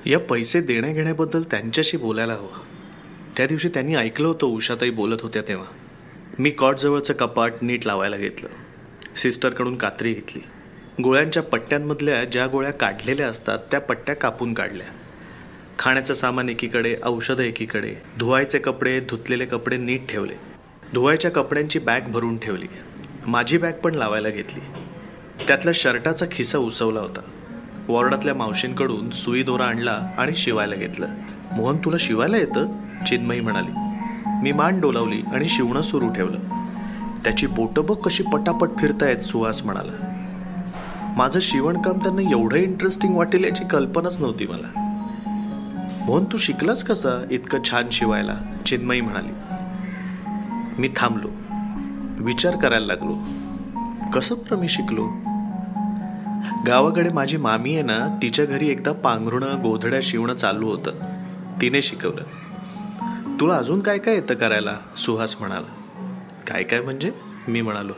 या 0.06 0.18
पैसे 0.18 0.60
देण्याघेण्याबद्दल 0.60 1.42
त्यांच्याशी 1.42 1.96
बोलायला 1.96 2.32
हवं. 2.32 2.75
त्या 3.36 3.46
दिवशी 3.46 3.68
त्यांनी 3.68 3.94
ऐकलं 3.94 4.28
होतं 4.28 4.46
उषाताई 4.46 4.90
बोलत 4.90 5.16
होत्या 5.20 5.42
तेव्हा. 5.42 5.66
मी 6.38 6.50
कॉटजवळचं 6.50 7.14
कपाट 7.14 7.52
नीट 7.62 7.86
लावायला 7.86 8.16
घेतलं. 8.16 8.48
सिस्टरकडून 9.16 9.76
कात्री 9.76 10.12
घेतली. 10.12 10.42
गोळ्यांच्या 11.02 11.42
पट्ट्यांमधल्या 11.42 12.24
ज्या 12.24 12.46
गोळ्या 12.46 12.72
काढलेल्या 12.72 13.28
असतात 13.28 13.58
त्या 13.70 13.80
पट्ट्या 13.80 14.16
कापून 14.16 14.54
काढल्या. 14.54 14.86
खाण्याचं 15.78 16.14
सामान 16.14 16.48
एकीकडे 16.48 16.96
औषधं 17.04 17.42
एकीकडे 17.42 17.94
धुवायचे 18.18 18.58
कपडे 18.58 19.00
धुतलेले 19.00 19.46
कपडे 19.46 19.76
नीट 19.76 20.08
ठेवले. 20.08 20.34
धुवायच्या 20.94 21.30
कपड्यांची 21.30 21.78
बॅग 21.78 22.00
भरून 22.00 22.38
ठेवली. 22.38 22.66
माझी 23.26 23.58
बॅग 23.58 23.72
पण 23.72 23.94
लावायला 23.94 24.28
घेतली. 24.28 24.60
त्यातला 25.46 25.70
शर्टाचा 25.74 26.26
खिसा 26.30 26.58
उसवला 26.58 27.00
होता. 27.00 27.20
वॉर्डातल्या 27.88 28.34
मावशींकडून 28.34 29.10
सुई 29.10 29.42
दोरा 29.42 29.64
आणला 29.64 30.10
आणि 30.18 30.36
शिवायला 30.36 30.74
घेतलं. 30.74 31.08
मोहन 31.52 31.76
तुला 31.76 31.96
शिवायला 32.00 32.36
येतं? 32.36 32.85
चिन्मयी 33.06 33.40
म्हणाली 33.40 33.70
मी 34.42 34.52
मान 34.52 34.80
डोलावली 34.80 35.22
आणि 35.32 35.44
शिवणं 35.44 35.80
सुरू 35.80 36.08
ठेवलं. 36.08 36.38
त्याची 37.24 37.46
बोटं 37.46 37.86
बघ 37.86 37.96
कशी 37.96 38.22
पटापट 38.22 38.68
फिरतायत 38.78 39.18
सुहास 39.18 39.64
म्हणाला. 39.64 39.92
माझं 41.16 41.38
शिवणकाम 41.42 41.98
त्यांना 41.98 42.30
एवढं 42.30 42.56
इंटरेस्टिंग 42.56 43.16
वाटेल 43.16 43.44
याची 43.44 43.64
कल्पनाच 43.64 44.20
नव्हती 44.20 44.46
मला. 44.46 44.82
मोहन 46.06 46.24
तू 46.24 46.36
शिकलास 46.36 46.84
कसा 46.84 47.24
इतकं 47.30 47.58
छान 47.70 47.84
शिवायला? 47.92 48.34
चिन्मयी 48.66 49.00
म्हणाली. 49.00 49.32
मी 50.78 50.88
थांबलो. 50.96 51.28
विचार 52.24 52.56
करायला 52.56 52.86
लागलो. 52.86 53.18
कसं 54.10 54.34
बरं 54.34 54.56
मी 54.56 54.68
शिकलो? 54.68 55.06
गावाकडे 56.66 57.10
माझी 57.10 57.36
मामी 57.36 57.74
आहे 57.74 57.82
ना 57.82 58.18
तिच्या 58.22 58.44
घरी 58.44 58.68
एकदा 58.68 58.92
पांघरुणं 58.92 59.62
गोधड्या 59.62 60.00
शिवणं 60.02 60.34
चालू 60.34 60.68
होतं. 60.68 60.90
तिने 61.62 61.82
शिकवलं. 61.82 62.22
तुला 63.40 63.56
अजून 63.56 63.80
काय 63.80 63.98
काय 63.98 64.14
येतं 64.14 64.34
करायला? 64.34 64.78
सुहास 64.96 65.36
म्हणाला. 65.40 65.66
काय 66.46 66.62
काय 66.62 66.80
म्हणजे? 66.80 67.12
मी 67.48 67.60
म्हणालो. 67.60 67.92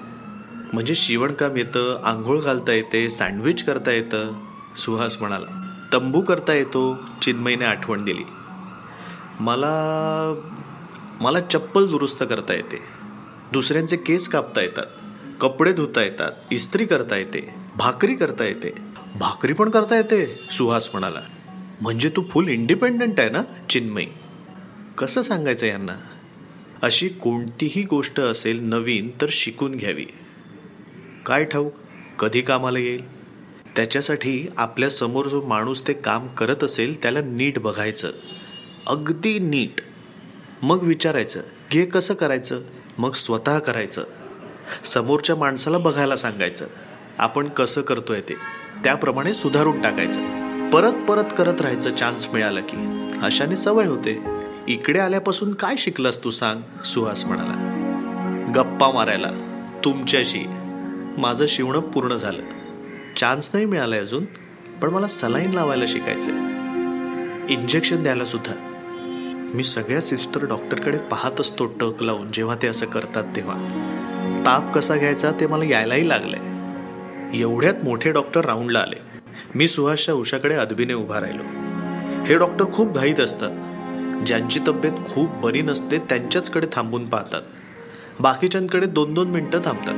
म्हणजे 0.73 0.95
शिवणकाम 0.95 1.57
येतं 1.57 2.03
आंघोळ 2.05 2.41
घालता 2.41 2.73
येते 2.73 3.09
सँडविच 3.09 3.65
करता 3.65 3.91
येतं. 3.91 4.33
सुहास 4.77 5.17
म्हणाला. 5.21 5.47
तंबू 5.93 6.21
करता 6.21 6.53
येतो 6.53 6.99
चिन्मयीने 7.23 7.65
आठवण 7.65 8.05
दिली. 8.05 8.25
मला 9.41 9.73
मला 11.21 11.41
चप्पल 11.41 11.87
दुरुस्त 11.87 12.23
करता 12.23 12.55
येते. 12.55 12.83
दुसऱ्यांचे 13.53 13.97
केस 13.97 14.29
कापता 14.29 14.61
येतात. 14.61 14.87
कपडे 15.41 15.73
धुता 15.73 16.03
येतात. 16.03 16.33
इस्त्री 16.51 16.87
करता 16.87 17.17
येते. 17.17 17.55
भाकरी 17.77 18.15
करता 18.15 18.45
येते. 18.45 18.73
भाकरी 19.19 19.53
पण 19.53 19.71
करता 19.71 19.97
येते 19.97 20.49
सुहास 20.51 20.89
म्हणाला. 20.93 21.21
म्हणजे 21.81 22.09
तू 22.09 22.23
फुल 22.31 22.49
इंडिपेंडंट 22.49 23.21
आहे 23.21 23.31
ना 23.31 23.43
चिन्मयी? 23.69 24.07
कसं 24.99 25.23
सांगायचं 25.23 25.67
यांना? 25.67 25.97
अशी 26.83 27.09
कोणतीही 27.09 27.83
गोष्ट 27.83 28.21
असेल 28.21 28.69
नवीन 28.69 29.11
तर 29.21 29.27
शिकून 29.31 29.73
घ्यावी. 29.73 30.07
काय 31.27 31.45
ठाऊक 31.45 31.73
कधी 32.19 32.41
कामाला 32.41 32.79
येईल? 32.79 33.19
त्याच्यासाठी 33.77 34.49
आपल्यासमोर 34.57 35.27
जो 35.27 35.43
माणूस 35.47 35.89
ते 35.89 35.93
काम 35.93 36.27
करत 36.27 36.65
असेल 36.65 37.03
त्याला 37.03 37.21
नीट 37.21 37.59
बघायचं. 37.59 38.11
अगदी 38.87 39.39
नीट. 39.39 39.81
मग 40.63 40.83
विचारायचं 40.83 41.41
घे 41.73 41.85
कसं 41.85 42.15
करायचं? 42.15 42.61
मग 42.99 43.13
स्वतः 43.13 43.59
करायचं. 43.59 44.05
समोरच्या 44.85 45.37
माणसाला 45.37 45.79
बघायला 45.79 46.17
सांगायचं 46.17 46.67
आपण 47.19 47.49
कसं 47.49 47.81
करतोय 47.81 48.21
ते? 48.21 48.35
त्याप्रमाणे 48.85 49.33
सुधारून 49.33 49.83
टाकायचं. 49.83 50.49
परत 50.71 50.93
परत 50.93 51.25
करत 51.39 51.61
राहायचं 51.61 51.95
चान्स 51.95 52.29
मिळाला 52.33 52.61
की. 52.61 53.09
अशाने 53.23 53.57
सवय 53.57 53.87
होते. 53.87 54.38
इकडे 54.69 54.99
आल्यापासून 54.99 55.55
काय 55.55 55.77
शिकलास 55.77 56.25
तू 56.25 56.31
सांग? 56.31 56.85
सुहास 56.85 57.25
म्हणाला. 57.25 57.53
गप्पा 58.57 58.91
मारायला. 58.91 59.31
तुमच्याशी. 59.85 60.45
माझं 61.19 61.47
शिवणं 61.49 61.81
पूर्ण 61.81 62.15
झालं. 62.15 62.43
चान्स 63.17 63.51
नाही 63.55 63.67
मिळालाय 63.67 63.99
अजून 63.99 64.25
पण 64.83 64.91
मला 64.91 65.07
सलाईन 65.07 65.51
लावायला 65.51 65.85
शिकायचंय. 65.89 66.35
इंजेक्शन 67.53 68.03
द्यायला 68.03 68.25
सुद्धा. 68.25 68.53
मी 69.55 69.65
सगळ्या 69.65 70.01
सिस्टर 70.01 70.45
डॉक्टरकडे 70.45 70.99
पाहत 70.99 71.41
असतो 71.41 71.67
टक 71.67 72.03
लावून 72.03 72.33
जेव्हा 72.33 72.57
ते 72.63 72.69
असं 72.69 72.87
करतात 72.87 73.25
तेव्हा. 73.37 73.57
ताप 74.47 74.75
कसा 74.75 74.97
घ्यायचा 74.97 75.33
ते 75.33 75.47
मला 75.47 75.65
यायलाही 75.65 76.09
लागलंय. 76.09 76.41
एवढ्यात 77.41 77.75
मोठे 77.85 78.13
डॉक्टर 78.13 78.45
राऊंडला 78.45 78.79
आले. 78.79 79.01
मी 79.55 79.69
सुहासच्या 79.69 80.15
उषाकडे 80.15 80.55
अदबीने 80.55 80.95
उभा 80.95 81.21
राहिलो. 81.21 81.43
हे 82.25 82.39
डॉक्टर 82.39 82.73
खूप 82.73 82.95
घाईत 82.95 83.21
असतात. 83.21 83.51
ज्यांची 84.27 84.61
तब्येत 84.69 84.93
खूप 84.93 85.31
बरी 85.31 85.63
नसते 85.63 85.99
त्यांच्याचकडे 85.99 86.67
थांबून 86.73 87.09
पाहतात. 87.09 87.43
बाकीच्यांकडे 88.21 88.87
दोन 88.87 89.15
दोन 89.15 89.29
मिनटं 89.29 89.61
थांबतात. 89.65 89.95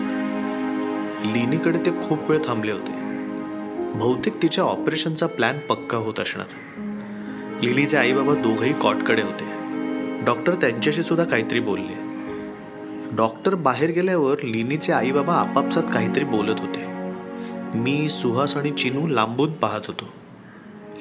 लिनीकडे 1.27 1.79
ते 1.87 1.91
खूप 1.91 2.31
वेळ 2.31 2.39
थांबले 2.47 2.73
होते. 2.73 2.91
बहुतेक 3.99 4.43
तिच्या 4.43 4.65
ऑपरेशनचा 4.65 5.27
प्लॅन 5.27 5.59
पक्का 5.59 5.97
होत 5.97 6.21
असणार. 6.21 6.47
लिलीचे 7.63 7.97
आई 7.97 8.13
बाबा 8.13 8.35
दोघंही 8.35 8.73
कॉटकडे 8.73 9.23
होते. 9.23 9.45
डॉक्टर 10.25 10.55
त्यांच्याशी 10.55 11.03
सुद्धा 11.03 11.25
काहीतरी 11.25 11.61
बोलले. 11.61 12.11
डॉक्टर 13.17 13.55
बाहेर 13.55 13.91
गेल्यावर 13.91 14.37
लिनीचे 14.43 14.93
आई 14.93 15.11
बाबा 15.11 15.35
आपापसात 15.35 15.83
काहीतरी 15.83 16.25
बोलत 16.25 16.61
होते. 16.61 16.87
मी 17.75 18.09
सुहास 18.09 18.57
आणि 18.57 18.71
चिनू 18.71 19.09
लांबून 19.09 19.53
पाहत 19.53 19.81
होतो. 19.87 20.05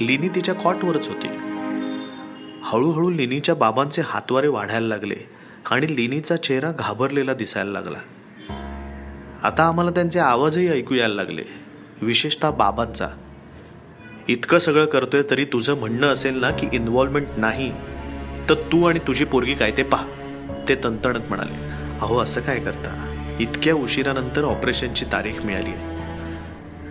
लिनी 0.01 0.27
तिच्या 0.27 0.55
कॉटवरच 0.55 1.07
होती. 1.07 1.27
हळूहळू 2.63 3.09
लिनीच्या 3.09 3.55
बाबांचे 3.55 4.01
हातवारे 4.05 4.47
वाढायला 4.47 4.87
लागले 4.87 5.15
आणि 5.71 5.95
लिनीचा 5.95 6.35
चेहरा 6.35 6.71
घाबरलेला 6.71 7.33
दिसायला 7.33 7.71
लागला. 7.71 7.97
आता 9.43 9.63
आम्हाला 9.63 9.91
त्यांचे 9.91 10.19
आवाजही 10.19 10.69
ऐकू 10.69 10.95
यायला 10.95 11.15
लागले 11.15 11.43
विशेषतः 12.01 12.51
बाबांचा. 12.51 13.07
इतकं 14.27 14.57
सगळं 14.57 14.85
करतोय 14.85 15.21
तरी 15.29 15.45
तुझं 15.45 15.77
म्हणणं 15.77 16.07
असेल 16.07 16.39
ना 16.39 16.51
की 16.51 16.67
इन्व्हॉल्वमेंट 16.73 17.27
नाही 17.37 17.71
तर 18.49 18.53
तू 18.53 18.87
आणि 18.87 18.99
तुझी 18.99 19.25
पोरगी 19.25 19.53
काय 19.53 19.71
ते 19.71 19.83
पहा 19.83 20.05
ते 20.69 20.75
तंतणत 20.75 21.21
म्हणाले. 21.27 21.69
अहो 22.01 22.19
असं 22.19 22.41
काय 22.41 22.59
करता? 22.59 23.05
इतक्या 23.39 23.75
उशिरानंतर 23.75 24.43
ऑपरेशनची 24.43 25.05
तारीख 25.05 25.33
मिळाली. 25.43 25.71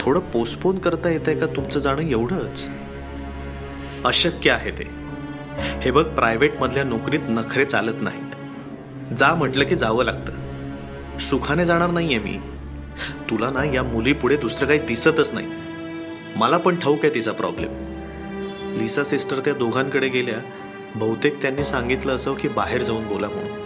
थोडं 0.01 0.21
पोस्टपोन 0.21 0.79
करता 0.79 1.11
येत 1.11 1.21
आहे 1.27 1.39
का 1.39 1.47
तुमचं 1.47 1.81
जाणं 1.81 2.03
एवढंच? 2.03 2.69
अशक्य 4.05 4.51
आहे 4.51 4.71
ते. 4.71 4.98
हे 5.59 5.91
बघ 5.91 6.05
प्रायव्हेटमधल्या 6.05 6.85
नोकरीत 6.85 7.21
नखरे 7.29 7.65
चालत 7.65 8.03
नाहीत. 8.03 9.15
जा 9.15 9.35
म्हटलं 9.35 9.65
की 9.65 9.77
जावं 9.77 10.05
लागतं. 10.05 10.33
सुखाने 11.19 11.65
जाणार 11.65 11.91
नाहीये 11.91 12.19
मी. 12.19 12.39
तुला 13.31 13.51
ना 13.51 13.65
या 13.65 13.83
मुलीपुढे 13.83 14.37
दुसरं 14.37 14.67
काही 14.67 14.79
दिसतच 14.79 15.35
नाही. 15.35 15.47
मला 16.37 16.57
पण 16.57 16.77
ठाऊक 16.77 16.99
आहे 17.05 17.15
तिचा 17.15 17.33
प्रॉब्लेम 17.33 17.71
लिसा 18.79 19.05
सिस्टर 19.05 19.39
त्या 19.39 19.55
दोघांकडे 19.55 20.09
गेल्या. 20.09 20.35
बहुतेक 20.95 21.43
त्यांनी 21.43 21.65
सांगितलं 21.65 22.15
असं 22.15 22.35
की 22.35 22.49
बाहेर 22.49 22.83
जाऊन 22.83 23.09
बोला 23.09 23.29
म्हणून. 23.29 23.59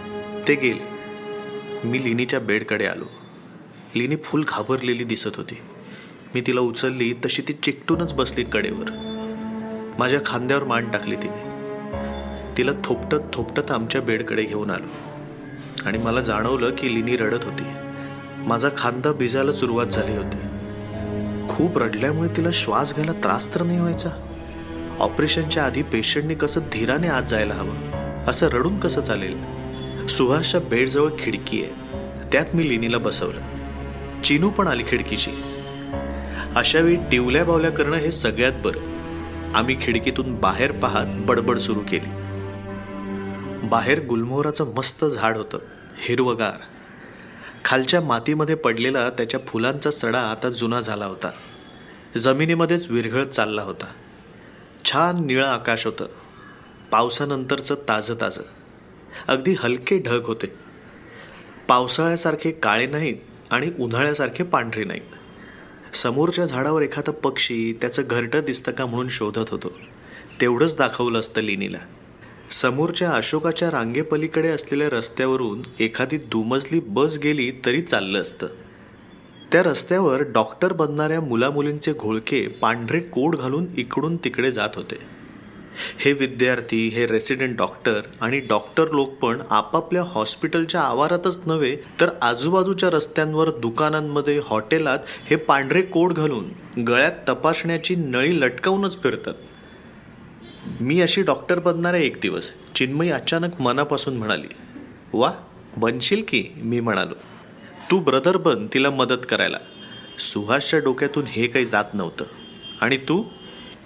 ते 0.47 0.55
गेले. 0.55 0.93
मी 1.83 2.03
लिनीच्या 2.03 2.39
बेडकडे 2.39 2.85
आलो. 2.85 3.05
लिनी 3.95 4.15
फुल 4.15 4.43
घाबरलेली 4.47 5.03
दिसत 5.03 5.35
होती. 5.35 5.57
मी 6.35 6.41
तिला 6.41 6.61
उचलली 6.61 7.13
तशी 7.13 7.41
ती 7.41 7.53
चिकटूनच 7.53 8.13
बसली 8.13 8.43
कडेवर. 8.43 8.91
माझ्या 9.99 10.19
खांद्यावर 10.25 10.63
मान 10.63 10.91
टाकली 10.91 11.15
तिने. 11.15 11.52
तिला 12.57 12.71
थोपटत 12.83 13.17
थोपटत 13.33 13.71
आमच्या 13.71 14.01
बेडकडे 14.01 14.43
घेऊन 14.43 14.69
आलो. 14.69 14.87
आणि 15.85 15.97
मला 15.97 16.21
जाणवलं 16.21 16.69
की 16.69 16.95
लिनी 16.95 17.17
रडत 17.17 17.43
होती. 17.43 17.63
माझा 18.37 18.69
खांदा 18.77 19.11
भिजायला 19.11 19.51
सुरुवात 19.51 19.87
झाली 19.87 20.17
होती. 20.17 20.37
खूप 21.49 21.77
रडल्यामुळे 21.77 22.29
तिला 22.37 22.49
श्वास 22.53 22.93
घ्यायला 22.93 23.11
त्रास 23.11 23.55
तर 23.55 23.63
नाही 23.63 23.79
व्हायचा? 23.79 24.09
ऑपरेशनच्या 24.99 25.65
आधी 25.65 25.81
पेशंटने 25.81 26.35
कसं 26.35 26.61
धीराने 26.71 27.07
आत 27.07 27.23
जायला 27.23 27.53
हवं? 27.53 27.75
असं 28.27 28.47
रडून 28.47 28.79
कसं 28.79 29.01
चालेल? 29.01 29.37
सुहासच्या 30.07 30.61
बेडजवळ 30.61 31.09
खिडकी 31.19 31.63
आहे. 31.63 31.71
त्यात 32.31 32.45
मी 32.53 32.69
लिनीला 32.69 32.97
बसवलं. 32.97 33.41
चिनू 34.23 34.49
पण 34.49 34.67
आली 34.67 34.83
खिडकीची. 34.87 35.31
अशा 36.55 36.79
वेळी 36.79 36.95
टिवल्या 36.95 37.43
बावल्या 37.43 37.71
करणं 37.71 37.97
हे 37.97 38.11
सगळ्यात 38.11 38.53
बरं. 38.63 38.93
आम्ही 39.55 39.77
खिडकीतून 39.81 40.35
बाहेर 40.35 40.71
पाहत 40.71 41.05
बडबड 41.09 41.57
सुरू 41.57 41.79
केली. 41.79 42.22
बाहेर 43.63 44.05
गुलमोहराचं 44.05 44.73
मस्त 44.75 45.05
झाड 45.05 45.37
होतं 45.37 45.59
हिरवगार. 45.97 46.63
खालच्या 47.65 48.01
मातीमध्ये 48.01 48.55
पडलेला 48.55 49.09
त्याच्या 49.09 49.39
फुलांचा 49.47 49.91
सडा 49.91 50.19
आता 50.19 50.49
जुना 50.49 50.79
झाला 50.79 51.05
होता. 51.05 51.31
जमिनीमध्येच 52.17 52.91
विरघळत 52.91 53.27
चालला 53.27 53.61
होता. 53.61 53.85
छान 54.85 55.25
निळं 55.25 55.47
आकाश 55.47 55.85
होतं. 55.85 56.05
पावसानंतरचं 56.91 57.75
ताजं 57.75 58.15
ताजं 58.21 58.41
अगदी 59.27 59.55
हलके 59.59 59.97
ढग 59.97 60.25
होते. 60.25 60.53
पावसाळ्यासारखे 61.67 62.51
काळे 62.51 62.87
नाहीत 62.87 63.17
आणि 63.49 63.71
उन्हाळ्यासारखे 63.79 64.43
पांढरे 64.43 64.83
नाहीत. 64.83 65.95
समोरच्या 65.95 66.45
झाडावर 66.45 66.81
एखादं 66.81 67.11
पक्षी 67.11 67.77
त्याचं 67.81 68.03
घरटं 68.09 68.41
दिसतं 68.45 68.71
का 68.71 68.85
म्हणून 68.85 69.07
शोधत 69.07 69.49
होतो. 69.49 69.71
तेवढंच 70.41 70.77
दाखवलं 70.77 71.19
असतं 71.19 71.41
लिनीला. 71.41 71.77
समोरच्या 72.53 73.11
अशोकाच्या 73.11 73.71
रांगेपलीकडे 73.71 74.49
असलेल्या 74.49 74.89
रस्त्यावरून 74.89 75.61
एखादी 75.79 76.17
दुमजली 76.17 76.79
बस 76.79 77.17
गेली 77.23 77.51
तरी 77.65 77.81
चाललं 77.81 78.21
असतं. 78.21 78.47
त्या 79.51 79.63
रस्त्यावर 79.63 80.21
डॉक्टर 80.21 80.73
बनणाऱ्या 80.73 81.21
मुलामुलींचे 81.21 81.93
घोळके 81.93 82.47
पांढरे 82.47 82.99
कोड 82.99 83.35
घालून 83.35 83.65
इकडून 83.77 84.17
तिकडे 84.17 84.51
जात 84.51 84.69
होते. 84.75 84.95
हे 85.99 86.13
विद्यार्थी 86.13 86.87
हे 86.87 87.05
रेसिडेंट 87.07 87.57
डॉक्टर 87.57 87.99
आणि 88.21 88.39
डॉक्टर 88.39 88.91
लोक 88.91 89.13
पण 89.13 89.41
आपापल्या 89.49 90.03
हॉस्पिटलच्या 90.03 90.81
आवारातच 90.81 91.39
नव्हे 91.45 91.75
तर 92.01 92.09
आजूबाजूच्या 92.21 92.89
रस्त्यांवर 92.89 93.49
दुकानांमध्ये 93.49 94.39
हॉटेलात 94.45 94.99
हे 95.29 95.35
पांढरे 95.35 95.81
कोड 95.81 96.13
घालून 96.13 96.83
गळ्यात 96.83 97.29
तपासण्याची 97.29 97.95
नळी 97.95 98.39
लटकावूनच 98.41 99.01
फिरतात. 99.03 99.33
मी 100.81 101.01
अशी 101.01 101.21
डॉक्टर 101.21 101.59
बनणार 101.59 101.93
आहे 101.93 102.05
एक 102.05 102.17
दिवस. 102.21 102.51
चिन्मयी 102.75 103.11
अचानक 103.11 103.61
मनापासून 103.61 104.17
म्हणाली 104.17 104.47
वा 105.13 105.33
बनशील 105.77 106.23
की? 106.27 106.45
मी 106.55 106.79
म्हणालो 106.79 107.13
तू 107.91 107.99
ब्रदर 107.99 108.37
बन 108.37 108.67
तिला 108.73 108.89
मदत 108.89 109.25
करायला. 109.29 109.57
सुहासच्या 110.19 110.79
डोक्यातून 110.79 111.23
हे 111.27 111.47
काही 111.47 111.65
जात 111.65 111.83
नव्हतं. 111.93 112.25
आणि 112.81 112.97
तू? 112.97 113.23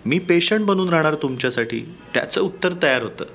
मी 0.06 0.20
पेशंट 0.20 0.66
बनून 0.66 0.90
राहणार 0.90 1.16
तुमच्यासाठी? 1.16 1.80
त्याचं 2.14 2.42
उत्तर 2.42 2.74
तयार 2.84 3.04
होतं. 3.04 3.26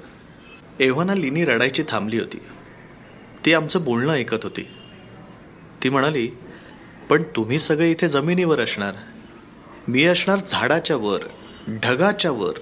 एव्हाना 0.81 1.15
लिनी 1.15 1.45
रडायची 1.45 1.83
थांबली 1.89 2.19
होती. 2.19 2.39
ती 3.47 3.53
आमचं 3.53 3.85
बोलणं 3.85 4.13
ऐकत 4.13 4.39
होती. 4.43 4.67
ती 5.83 5.89
म्हणाली 5.89 6.29
पण 7.11 7.23
तुम्ही 7.23 7.59
सगळे 7.59 7.91
इथे 7.91 8.09
जमिनीवर 8.09 8.61
असणार. 8.61 8.95
मी 9.89 10.05
असणार 10.05 10.39
झाडाच्या 10.47 10.97
वर 10.97 11.19
ढगाच्या 11.69 12.31
वर 12.31 12.53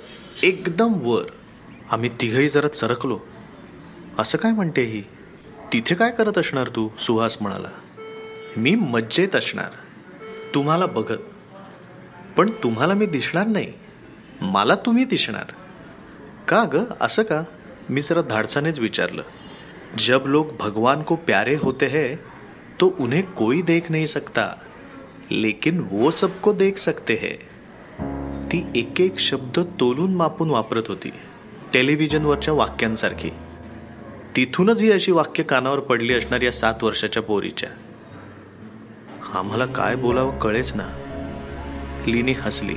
एकदम 0.43 0.93
वर. 0.97 1.25
आम्ही 1.91 2.11
तिघही 2.21 2.49
जरा 2.49 2.69
चरकलो. 2.69 3.21
असं 4.19 4.39
काय 4.39 4.53
म्हणते 4.53 4.83
ही? 4.83 5.03
तिथे 5.73 5.95
काय 5.95 6.11
करत 6.11 6.39
असणार 6.39 6.69
तू? 6.69 6.89
सुहास 6.99 7.39
म्हणाला. 7.41 7.69
मी 8.57 8.75
मज्जेत 8.75 9.37
असणार. 9.37 9.71
तुम्हाला 10.55 10.87
बघत. 10.87 11.19
पण 12.37 12.51
तुम्हाला 12.51 12.95
मी 12.95 13.07
दिसणार 13.07 13.47
नाही. 13.47 13.73
मला 14.41 14.75
तुम्ही 14.75 15.05
दिसणार. 15.05 15.45
का 16.49 16.65
ग? 16.73 16.77
असं 17.01 17.23
का? 17.23 17.43
मी 17.91 18.03
जरा 18.03 18.21
धाडसानेच 18.21 18.79
विचारलं. 18.79 19.23
जब 19.99 20.27
लोग 20.27 20.57
भगवान 20.57 21.03
को 21.03 21.17
प्यारे 21.17 21.57
होते 21.57 21.87
हैं 21.87 22.17
तो 22.81 22.97
उन्हें 23.01 23.23
कोई 23.23 23.63
देख 23.63 23.91
नहीं 23.91 24.07
सकता. 24.07 24.55
लेकिन 25.31 25.87
वो 25.91 26.11
सबको 26.11 26.53
देख 26.53 26.79
सकते 26.79 27.15
हैं. 27.15 27.50
ती 28.53 28.67
एक 28.75 29.01
एक 29.01 29.19
शब्द 29.19 29.59
तोलून 29.81 30.15
मापून 30.15 30.51
वापरत 30.51 30.83
होती. 30.89 31.13
टेलिव्हिजनवरच्या 31.75 32.55
वाक्यांसारखी. 32.55 33.31
तिथूनच 34.37 34.81
ही 34.81 34.93
अशी 34.93 35.13
वाक्य 35.13 35.43
कानावर 35.43 35.81
पडली 35.81 36.15
असणार 36.15 36.41
या 36.41 36.53
सात 36.53 36.75
वर्षाच्या 36.83 37.23
पोरीच्या. 37.23 37.69
आम्हाला 39.39 39.67
काय 39.67 39.97
बोलावं 39.97 40.39
कळेच 40.39 40.73
ना. 40.75 40.83
लिनी 42.07 42.33
हसली. 42.33 42.75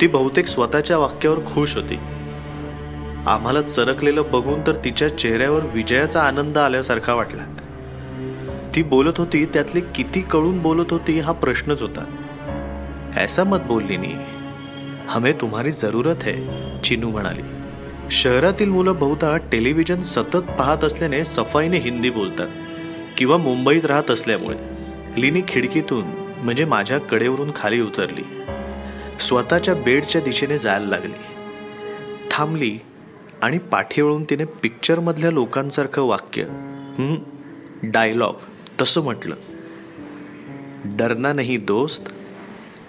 ती 0.00 0.06
बहुतेक 0.06 0.46
स्वतःच्या 0.46 0.98
वाक्यावर 0.98 1.38
खुश 1.46 1.76
होती. 1.76 1.98
आम्हाला 3.26 3.62
चरकलेलं 3.62 4.22
बघून 4.32 4.60
तर 4.66 4.74
तिच्या 4.74 5.18
चेहऱ्यावर 5.18 5.60
विजयाचा 5.64 6.22
आनंद 6.22 6.58
आल्यासारखा 6.58 7.14
वाटला. 7.14 7.44
ती 8.74 8.82
बोलत 8.82 9.12
होती 9.18 9.44
त्यातले 9.44 9.80
किती 9.80 10.20
कळून 10.20 10.62
बोलत 10.62 10.86
होती 10.90 11.20
हा 11.20 11.32
प्रश्नच 11.32 11.82
होता. 11.82 12.04
ऐसा 13.16 13.44
मत 13.44 13.58
बोलली 13.58 13.96
नी 13.96 14.12
हमें 15.08 15.32
तुम्हारी 15.40 15.70
जरूरत 15.70 16.22
है 16.22 16.34
चिनू 16.84 17.10
म्हणाली. 17.10 17.42
शहरातील 18.10 18.68
मुलं 18.68 18.98
बहुधा 18.98 19.36
टेलिव्हिजन 19.52 20.02
सतत 20.02 20.36
पाहत 20.36 20.84
असल्याने 20.84 21.24
सफाईने 21.24 21.78
हिंदी 21.78 22.10
बोलतात 22.10 22.48
किंवा 23.18 23.36
मुंबईत 23.36 23.84
राहत 23.84 24.10
असल्यामुळे. 24.10 24.56
लिनी 25.16 25.42
खिडकीतून 25.48 26.04
म्हणजे 26.42 26.64
माझ्या 26.64 26.98
कडेवरून 26.98 27.50
खाली 27.56 27.80
उतरली. 27.80 28.22
स्वतःच्या 29.20 29.74
बेडच्या 29.74 30.20
दिशेने 30.20 30.58
जायला 30.58 30.86
लागली. 30.86 31.12
थांबली 32.30 32.78
आणि 33.42 33.58
पाठीवळून 33.58 34.24
तिने 34.24 34.44
पिक्चरमधल्या 34.44 35.30
लोकांसारखं 35.30 36.02
वाक्य 36.02 36.44
डायलॉग 37.82 38.34
तसं 38.80 39.02
म्हटलं. 39.04 39.34
डरना 40.84 41.32
नाही 41.32 41.56
दोस्त 41.56 42.12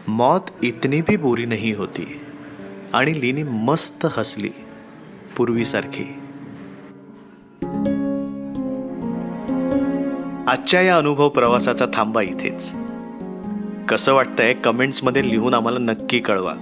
मौत 0.10 0.42
इतनी 0.64 1.02
भी 1.02 1.18
बुरी 1.18 1.46
नहीं 1.46 1.76
होती। 1.78 2.20
आणि 2.94 3.22
लिनी 3.22 3.44
मस्त 3.44 4.08
हसली 4.18 4.50
पूर्वीसारखी। 5.38 6.04
आजच्या 10.48 10.82
या 10.82 10.98
अनुभव 10.98 11.30
प्रवासाचा 11.30 11.86
थांबा 11.94 12.22
इथेच। 12.22 12.74
कसं 13.90 14.14
वाटतंय 14.14 14.54
कमेंट्समध्ये 14.54 15.30
लिहून 15.30 15.54
आम्हाला 15.54 15.80
नक्की 15.80 16.20
कळवा. 16.20 16.54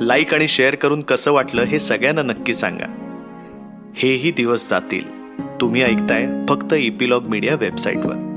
लाईक 0.00 0.34
आणि 0.34 0.48
शेअर 0.48 0.74
करून 0.74 1.00
कसं 1.00 1.32
वाटलं 1.32 1.62
हे 1.62 1.78
सगळ्यांना 1.78 2.22
नक्की 2.22 2.54
सांगा. 2.54 2.86
हेही 3.94 4.30
दिवस 4.30 4.70
जातील. 4.70 5.04
तुम्ही 5.60 5.82
ऐकताय 5.82 6.26
फक्त 6.48 6.74
इपिलॉग 6.74 7.22
मीडिया 7.22 7.54
वेबसाईटवर. 7.54 8.33